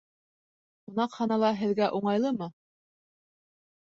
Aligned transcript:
Ҡунаҡханала 0.85 1.51
һеҙгә 1.59 1.91
уңайлымы? 1.99 2.47